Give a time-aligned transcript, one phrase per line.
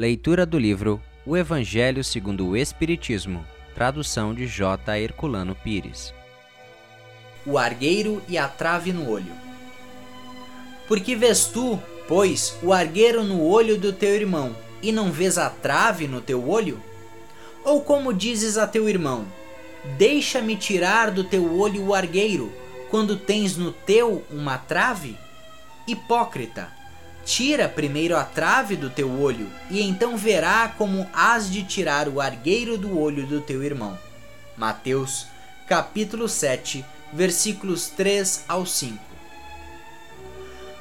[0.00, 4.98] Leitura do livro O Evangelho segundo o Espiritismo, tradução de J.
[4.98, 6.14] Herculano Pires.
[7.44, 9.30] O argueiro e a trave no olho.
[10.88, 11.78] Porque vês tu,
[12.08, 16.48] pois, o argueiro no olho do teu irmão, e não vês a trave no teu
[16.48, 16.80] olho?
[17.62, 19.26] Ou como dizes a teu irmão:
[19.98, 22.50] Deixa-me tirar do teu olho o argueiro,
[22.88, 25.14] quando tens no teu uma trave?
[25.86, 26.79] Hipócrita,
[27.24, 32.20] tira primeiro a trave do teu olho, e então verá como has de tirar o
[32.20, 33.98] argueiro do olho do teu irmão.
[34.56, 35.26] Mateus,
[35.66, 39.10] capítulo 7, versículos 3 ao 5.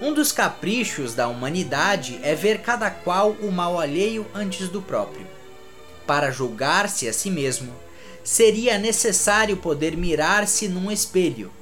[0.00, 5.26] Um dos caprichos da humanidade é ver cada qual o mal alheio antes do próprio.
[6.04, 7.72] Para julgar-se a si mesmo,
[8.24, 11.52] seria necessário poder mirar-se num espelho,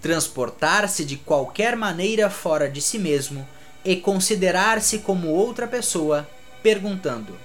[0.00, 3.46] transportar-se de qualquer maneira fora de si mesmo
[3.84, 6.28] e considerar-se como outra pessoa,
[6.62, 7.38] perguntando: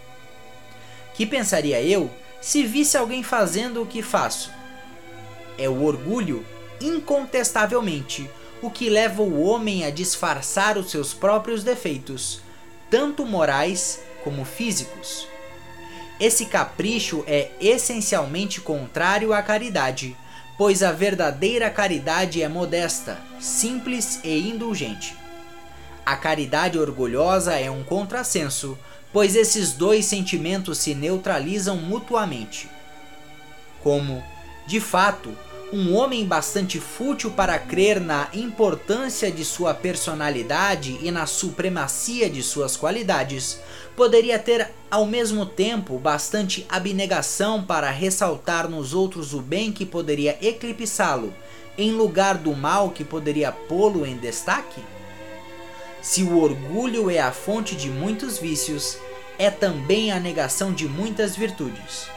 [1.14, 2.10] Que pensaria eu
[2.42, 4.52] se visse alguém fazendo o que faço?
[5.58, 6.46] É o orgulho,
[6.82, 8.30] incontestavelmente,
[8.62, 12.42] o que leva o homem a disfarçar os seus próprios defeitos,
[12.90, 15.28] tanto morais como físicos.
[16.20, 20.16] Esse capricho é essencialmente contrário à caridade,
[20.58, 25.23] pois a verdadeira caridade é modesta, simples e indulgente.
[26.06, 28.78] A caridade orgulhosa é um contrassenso,
[29.14, 32.70] pois esses dois sentimentos se neutralizam mutuamente.
[33.82, 34.24] Como,
[34.68, 35.30] de fato,
[35.72, 42.44] um homem bastante fútil para crer na importância de sua personalidade e na supremacia de
[42.44, 43.60] suas qualidades,
[43.96, 50.38] poderia ter ao mesmo tempo bastante abnegação para ressaltar nos outros o bem que poderia
[50.42, 51.34] eclipsá-lo,
[51.78, 54.80] em lugar do mal que poderia pô-lo em destaque?
[56.04, 58.98] Se o orgulho é a fonte de muitos vícios,
[59.40, 62.10] é também a negação de muitas virtudes.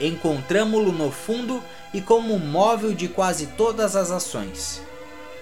[0.00, 1.62] Encontramo-lo no fundo
[1.94, 4.82] e como móvel de quase todas as ações.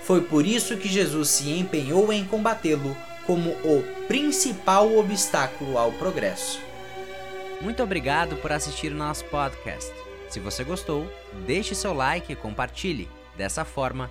[0.03, 2.95] Foi por isso que Jesus se empenhou em combatê-lo
[3.27, 6.61] como o principal obstáculo ao progresso.
[7.63, 9.91] Muito obrigado por assistir o nosso podcast.
[10.29, 11.11] Se você gostou,
[11.47, 13.09] deixe seu like e compartilhe.
[13.39, 14.11] Dessa forma,